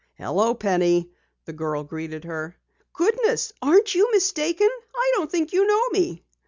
"Hello, 0.17 0.55
Penny," 0.55 1.11
the 1.45 1.53
girl 1.53 1.83
greeted 1.83 2.23
her. 2.23 2.57
"Goodness! 2.91 3.53
Aren't 3.61 3.93
you 3.93 4.09
mistaken? 4.11 4.67
I 4.95 5.11
don't 5.15 5.29
think 5.29 5.53
you 5.53 5.67
know 5.67 5.89
me!" 5.89 6.23